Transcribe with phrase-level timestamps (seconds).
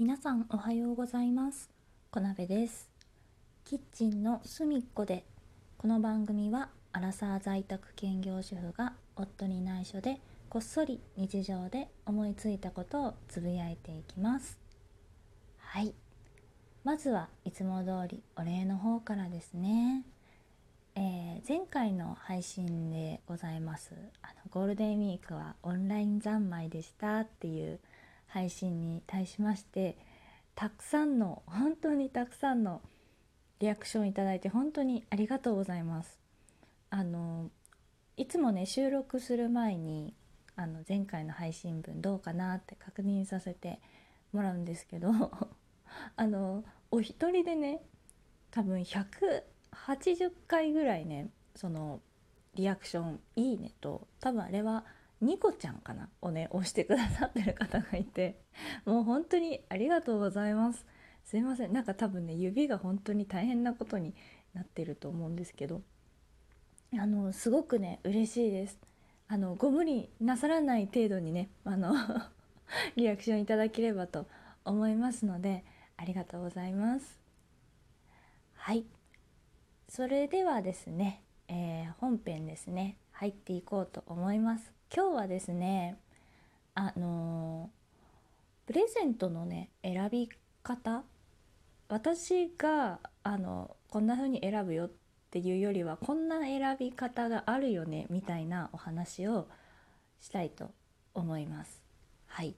[0.00, 1.68] 皆さんおはようございます。
[2.10, 2.88] 小鍋です。
[3.66, 5.26] キッチンの隅っこで
[5.76, 10.18] この番組はアラサー在宅兼業主婦が夫に内緒で
[10.48, 14.58] こっそり日常で思いついたことをつぶやいていきます。
[15.58, 15.92] はい。
[16.82, 20.06] まずはいつも通りお礼の方からですね。
[20.94, 23.92] えー、前回の配信でございます
[24.22, 27.78] あのゴールデンウィークはオンライン三昧でしたっていう
[28.30, 29.96] 配信に対しまして
[30.54, 32.80] たくさんの本当にたくさんの
[33.60, 36.18] リアクションいただいて本当にありがとうございます。
[36.88, 37.50] あの
[38.16, 40.14] いつもね収録する前に
[40.56, 43.80] あの前回の配信分どうかなって確認させて
[44.32, 45.10] もらうんですけど
[46.16, 47.82] あのお一人でね
[48.50, 52.00] 多分180回ぐらいねその
[52.54, 54.84] リアクション「いいね」と多分あれは
[55.20, 56.08] ニコちゃんかな？
[56.22, 58.40] をね押してくださってる方がいて。
[58.84, 60.86] もう本当にありがとうございます。
[61.24, 61.72] すいません。
[61.72, 64.14] なんか多分ね指が本当に大変なことに
[64.54, 65.82] なってると思うんですけど。
[66.98, 68.78] あのすごくね嬉しいです。
[69.28, 71.94] あのご無理なさらない程度にねあの
[72.96, 74.26] リアクションいただければと
[74.64, 75.64] 思いますので
[75.96, 77.20] ありがとうございます。
[78.54, 78.86] はい。
[79.88, 84.79] それではですね、えー、本編ですね入っていこうと思います。
[84.94, 85.96] 今日はですね
[86.74, 87.70] あの、
[88.66, 90.28] プレゼントのね選び
[90.62, 91.04] 方
[91.88, 94.90] 私があのこんな風に選ぶよっ
[95.30, 99.48] ていうよりはこんな選び方があるよねみたいなお話を
[100.20, 100.70] したいと
[101.14, 101.82] 思います。
[102.26, 102.56] はい。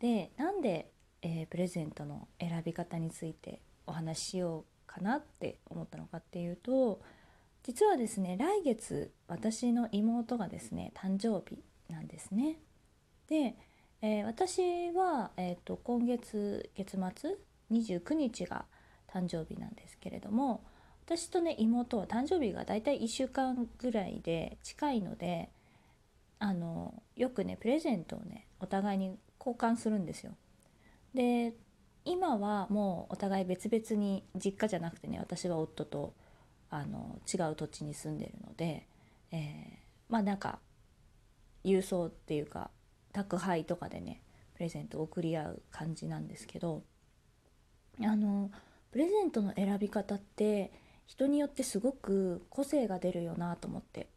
[0.00, 0.90] でなんで、
[1.22, 7.00] えー、プレゼントの選び方についてお話ししようかなって思ったのかっていうと
[7.68, 12.56] 実はですね来月私の妹がですね誕生日なんですね。
[13.28, 13.56] で、
[14.00, 17.36] えー、私は、えーと、今月月末
[17.70, 18.64] 29日が
[19.12, 20.64] 誕生日なんですけれども
[21.04, 25.50] 私とね妹は誕生日がだいたい1週間ぐらいで近いので
[26.38, 30.32] あのよくねプレゼントをねお互いに交換するんですよ。
[31.12, 31.52] で
[32.06, 36.14] 今はもうお互い別々に実家じゃなくてね私は夫と
[36.70, 38.86] あの違う土地に住んでるので、
[39.32, 40.58] えー、まあなんか
[41.64, 42.70] 郵送っていうか
[43.12, 44.22] 宅配とかでね
[44.54, 46.82] プレゼントを送り合う感じなんですけど
[48.00, 48.50] あの
[48.90, 50.72] プレゼントの選び方って
[51.06, 54.08] 人によってすごく個性が出るよなと思って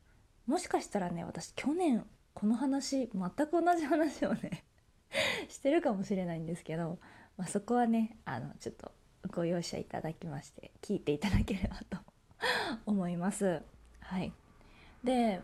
[0.45, 4.63] もしかしたらね私去年この話全く同じ話をね
[5.49, 6.99] してるかもしれないんですけど
[7.41, 8.91] まあ、そこはねあのちょっと
[9.29, 11.97] ご容赦いただきまして聞いていただければと
[12.85, 13.61] 思います。
[14.01, 14.33] はい、
[15.03, 15.41] で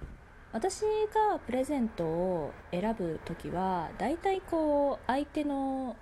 [0.52, 5.96] 私がプレゼントを選ぶ時はだいたいこう相手の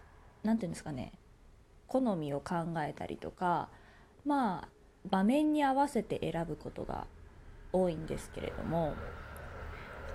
[0.43, 1.13] 何て言うんですかね
[1.87, 3.69] 好みを考えたりとか
[4.25, 4.69] まあ
[5.09, 7.07] 場面に合わせて選ぶことが
[7.73, 8.93] 多いんですけれども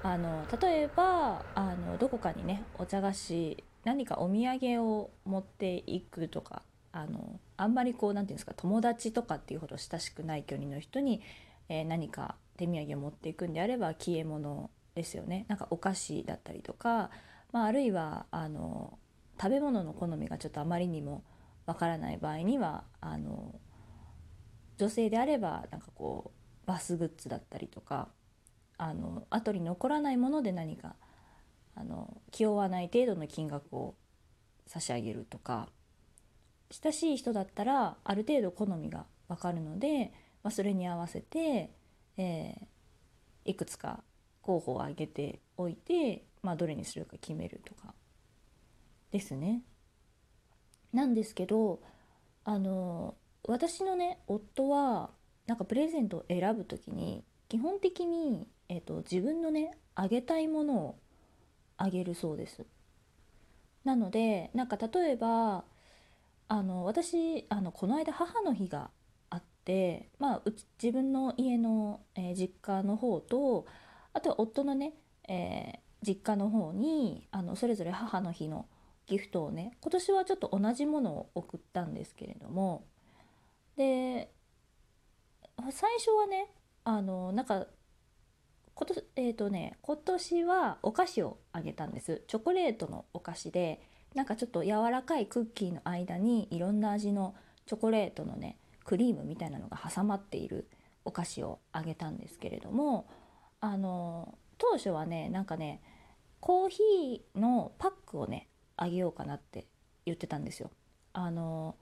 [0.03, 6.63] あの例えばあのどこかにねお茶菓子何かお土産を持っていくとか
[6.93, 11.21] あのあんまりこう何て言うんですか友達とかっていうほど親しくない距離の人に、
[11.69, 15.45] えー、何か手土産を持っていくんであれば消え物ですよね。
[15.49, 17.11] なんかお菓子だったりとか、
[17.53, 18.99] まあ、あるいはあの
[19.39, 21.23] 食べ物の好みがちょっとあまりにも
[21.67, 23.55] わからない場合にはあの
[24.79, 26.33] 女性であればなんかこ
[26.65, 28.09] うバスグッズだったりとか
[28.79, 30.97] あの後に残らないもので何か
[31.75, 33.95] あの気負わない程度の金額を
[34.67, 35.69] 差し上げるとか
[36.71, 41.71] 親しい人だったらある程度好みが分かるので、まあ、それに合わせて、
[42.17, 44.03] えー、いくつか
[44.43, 47.95] 候補を挙げておいて、まあ、どれにするか決めるとか
[49.11, 49.63] ですね。
[50.93, 51.81] なんですけど
[52.45, 53.15] あの
[53.47, 55.11] 私のね夫は
[55.47, 60.99] なんかプレゼントを選ぶ時に基本的に、えーと自分のねあげたいものを
[61.77, 62.65] あげるそうです。
[63.85, 65.65] なのでなんか例えば
[66.51, 68.91] あの私あのこの間母の日が
[69.31, 73.67] あってまあうち自分の家の、えー、実家の方と
[74.13, 74.95] あとは夫のね、
[75.29, 78.67] えー、実家の方にあのそれぞれ母の日の
[79.07, 82.85] ギフトをね今年はちょっと同じものを送ったんですけれども
[83.77, 84.33] で
[85.71, 86.49] 最初はね
[86.83, 87.69] あのなんか
[88.75, 92.25] 今年えーとね今年はお菓子をあげたんです。
[92.27, 93.81] チョコレートのお菓子で
[94.15, 97.35] なんかちょっと柔らかいクッキーの間にいろんな味の
[97.67, 100.69] チョコレートのねクリームみたいなのが挟まっている
[101.05, 103.09] お菓子をあげたんですけれども
[103.61, 105.81] あの当初はねなんかね
[106.41, 109.67] コーヒーのパックをねあげようかなって
[110.07, 110.71] 言ってたんですよ。
[111.13, 111.77] あの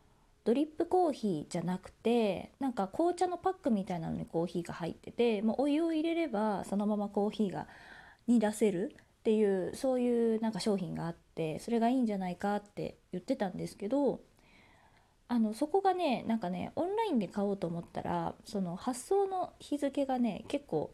[0.45, 7.67] ドリップコーヒーじゃなくてなんか紅茶のパックみたいなのにコーヒーが入っててもうお湯を入れればそのままコーヒーが
[8.27, 14.21] に出せるっていうそういうなんか商品があってそれがいいんじゃないかって言ってたんですけど
[15.29, 20.93] あのそこがねなんかねオンラインで買おうと思ったらその発送の日付がね結構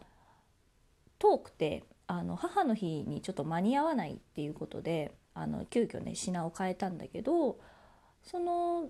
[1.18, 7.58] 遠くてあの母の日にちょっと間に合わないっていうことであの急遽ね品を変えたんだけど
[8.22, 8.88] その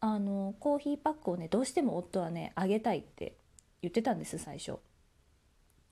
[0.00, 3.36] あのコーヒーパックをねどうしても夫はねあげたいって
[3.82, 4.78] 言ってたんです最初。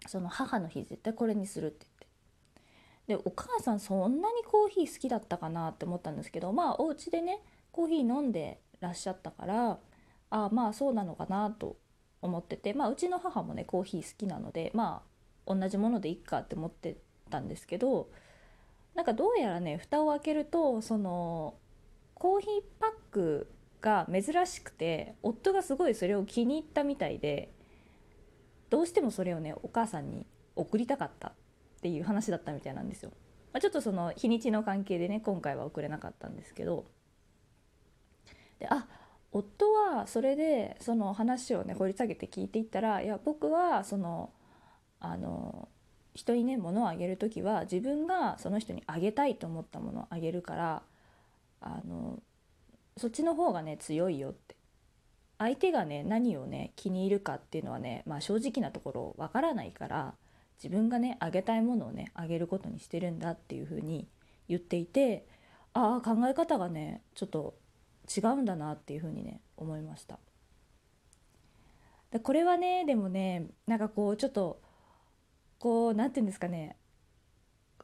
[0.06, 1.86] その母の日絶対これにするって。
[3.08, 7.40] でお母さんそんなにコーヒー好きだったかなって思ったんですけどまあお家でね
[7.72, 9.78] コーヒー飲んでらっしゃったから
[10.31, 11.76] あまあそうなのかなと
[12.20, 15.02] 思っててまあうちの母もねコーヒー好きなのでま
[15.46, 16.99] あ同じものでいっかって思って
[17.31, 18.10] たんですけど
[18.94, 21.54] なんかどうやらね蓋を開けるとその
[22.14, 23.50] コーヒーパック
[23.81, 27.52] が珍しくて夫がすごいそれを気に入ったみたいで
[28.69, 30.26] どうしてもそれをねお母さんに
[30.56, 31.32] 送りたかった。
[31.78, 33.12] っていう話だったみたいなんですよ。
[33.52, 36.84] まあ、ちょっとその日にちの関係でね今回は送れなかったんですけど
[38.58, 38.86] であ
[39.32, 44.32] 夫はそれでその話をね掘り下げて聞いていったらいや僕はその
[45.00, 45.69] あの
[46.14, 50.82] 人にね物をあげる時は自分がその人にあげたいと思ったものをあげるから
[51.60, 52.20] あの
[52.96, 54.56] そっちの方がね強いよって
[55.38, 60.14] 相手がね何をね気に入るかっていうのはね、まあ、正直なところわからないから
[60.62, 64.08] 自分がねあげたいものをねあげることにしてるんだっていうふうに
[64.49, 65.26] 言っていて
[65.72, 67.55] ああ考え方がねちょっと
[68.16, 70.19] 違うんだなっていうふうにね思いました。
[72.10, 74.60] でこれはねでもねなんかこうちょっと
[75.58, 76.76] こう何て言うんですかね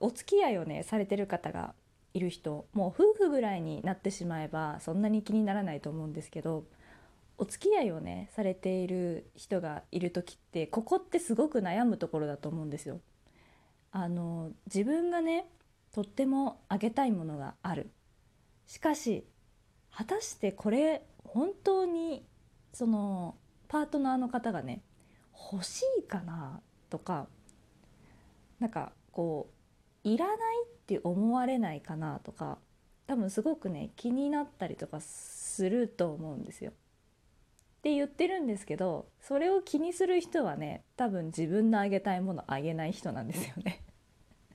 [0.01, 1.75] お付き合いをねされてる方が
[2.15, 6.65] いる人もう夫婦ぐらいになってしまえばそんなに気にならないと思うんですけど
[7.37, 13.01] お付き合いをねされている人がいる時ってここってすごく悩むところだと思うんですよ。
[13.91, 15.47] あの自分がね
[15.93, 17.91] とってもあげたいものがある
[18.67, 19.25] しかし
[19.93, 22.25] 果たしてこれ本当に
[22.73, 23.37] その
[23.69, 24.83] パートナーの方がね
[25.53, 26.61] 欲しいかな
[26.91, 27.29] とか
[28.59, 29.49] なんかこ
[30.05, 32.59] ういらないって思われないかなとか
[33.07, 36.73] 多分すごくね気になったりとかすると思うんですよ。
[37.85, 43.85] って言ってるんですけどそれを気にする人はね多分自分のあげたいものあげない人なんですよね。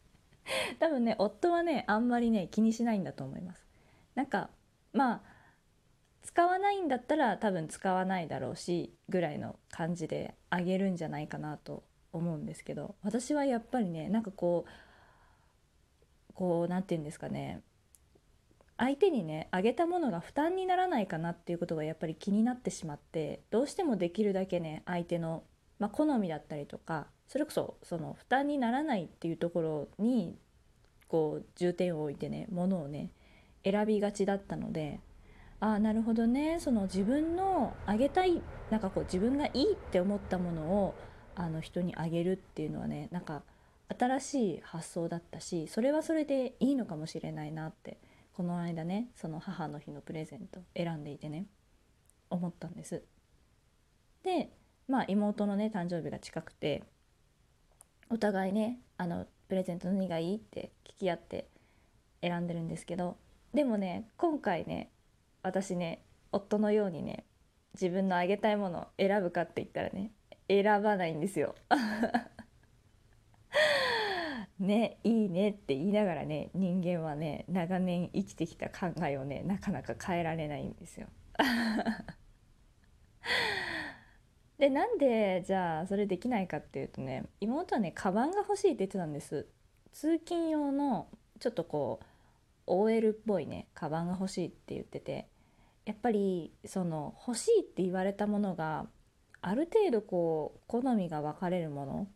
[0.80, 3.68] 多分ね夫はねあんまりね気にしないんだと思います。
[4.16, 4.50] なんか
[4.94, 5.22] まあ
[6.24, 14.66] 使わないんだったら多分使わないだろうしぐらいの感じであげるんじゃないかなと思うんですけど私はやっぱりねなんかこ
[16.32, 17.62] うこう何て言うんですかね
[18.80, 25.44] 相手にねあげたものが負担にならないかなっていうことがやっぱり気になってしまってどうしてもできるだけね相手の、
[25.80, 30.38] まあ、好みだったりとかそれこそその負担にならないっていうところに
[31.10, 33.12] こう重点を置いてねものをね
[33.66, 35.02] 選びがちだったので
[35.60, 40.96] ああなるほどねその自分のあげたいなんかこう自分がいいって思ったものを
[41.36, 43.44] あの人にあげるっていうのはねなんか
[43.98, 47.98] 新しい発想だったしそれはそれでいいのかもしれないなって
[48.40, 51.48] この間ねその母の日のプレゼント選んでいてね
[52.30, 53.04] 思ったんです。
[54.24, 54.50] で
[54.88, 56.86] まあ妹のね誕生日が近くて
[58.10, 61.50] お互いねあのプレゼント何がいいって聞き合って
[62.22, 63.18] 選んでるんですけど
[63.54, 64.90] でもね今回ね
[65.44, 67.26] 私ね夫のようにね
[67.74, 70.14] 自分のあげたいものを選ぶかって言ったらね
[70.48, 71.56] 選ばないんですよ。
[74.60, 81.08] ねいいねって言いながらね人間はね長年生きてきた考えをねなかなか変えられないんですよ。
[84.58, 89.48] でなんでじゃあそれできないかっていうとね妹はねカバンが欲しいって言ってたんです。
[89.94, 91.08] 通勤用の
[91.40, 92.06] ちょっとこう
[92.68, 95.30] OL っぽいねカバンが欲しいって言ってて
[95.86, 98.86] やっぱりその欲しいって言われたものが
[99.42, 102.08] ある程度こう好みが分かれるもの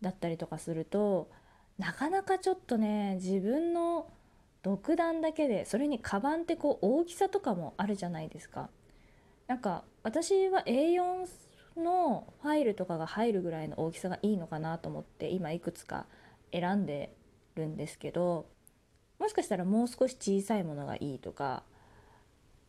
[0.00, 1.30] だったりとかすると
[1.80, 4.06] なかなかちょっとね自分の
[4.62, 8.68] 独断だけでそれにカバンってこう大きさとかもあるじゃないですか。
[9.46, 11.26] なんか私は A4
[11.78, 16.04] のファイルとかが入るぐらいの大きさがいいのかなと思って今いくつか
[16.52, 17.14] 選んで
[17.54, 18.46] るんですけど
[19.18, 21.62] もしかしたらもう少し小さいものがいいとか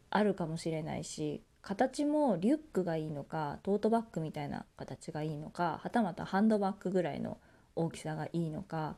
[0.09, 7.37] あるかもしれないし形もリュックがいいのかトートバッグみたいな形がいいのかはたまたハンドバッグぐらいの
[7.75, 8.97] 大きさがいいのか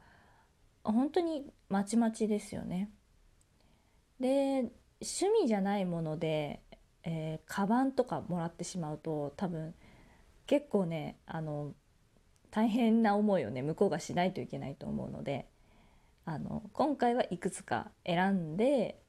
[0.84, 2.90] 本当にまちまちですよね。
[4.20, 6.62] で趣味じゃないもので、
[7.04, 9.74] えー、カバンとかもらってしまうと多分
[10.46, 11.74] 結構ねあの
[12.52, 15.48] 大変な思いをね向こうがしないといけないと思うので
[16.26, 19.02] あの今回はいくつか選んで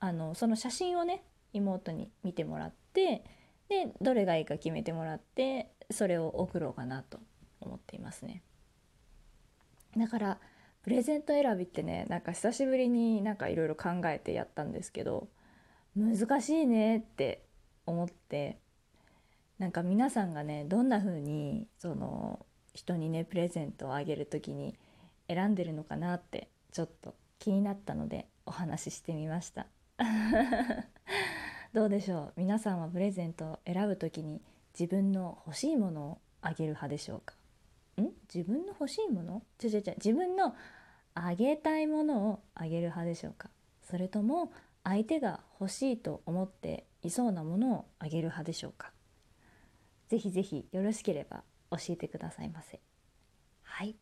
[0.00, 3.24] あのその写真をね妹に見てもらって
[3.68, 7.18] でどれがいいか決めてもらってそれを送ろうかなと
[7.60, 8.42] 思っていますね。
[9.96, 10.38] だから
[10.82, 15.28] プレゼント選びってねなんか久しぶりになんかいろいろ考えてやったんですけど
[15.96, 17.42] 難しいねって
[17.86, 18.58] 思って
[19.58, 24.76] なんか皆さんがねどんな風にその人にねプレゼントをあげる時に
[25.28, 29.66] 選んでるのかなってちょっと気になったのでお話ししてみました。
[31.72, 32.32] どうでしょう？
[32.36, 34.42] 皆さんはプレゼントを選ぶ時に
[34.78, 37.34] 自分の欲しいものをあげる派でしょうか？
[38.32, 39.42] 自分の欲しいもの？
[39.62, 40.54] 違う違う自分の
[41.14, 43.50] あげたいものをあげる派でしょうか？
[43.82, 44.52] それとも
[44.84, 48.92] 相手が欲しいと思っていそうなものをあげる派でしょうか？
[50.08, 52.80] ぜひぜひよろしければ教えてくださいませ。
[53.62, 53.96] はい。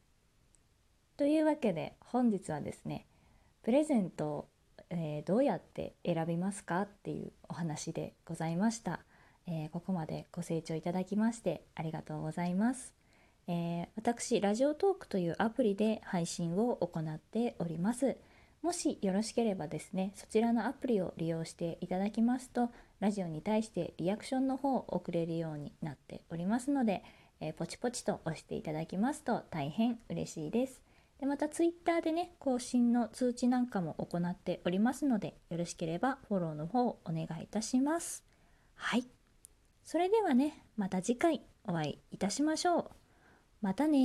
[1.17, 3.07] というわけで本日はですね
[3.63, 4.49] プレゼントを、
[4.91, 6.83] えー、どうやって選びますか？
[6.83, 9.01] っていうお話でございました、
[9.47, 12.93] えー、ここまでご清聴いただきましてありがとうございます。
[13.47, 18.17] えー、私ラジオトークというアプリで配信を行っております。
[18.63, 27.05] もしよろしければですねそちらのアプリを利用していただきますとラジオに対してリアクションの方を送れるようになっておりますので、
[27.41, 30.81] えー、ポチポチと押していただきますと大変嬉しいです。
[31.21, 38.25] でまた Twitter でね更新の通知なんかも行っておりますのでよろしければフォローの方をお願いいたします。
[38.75, 39.05] はい。
[39.85, 43.04] それではねまた次回お会いいたしましょう。
[43.65, 43.99] またね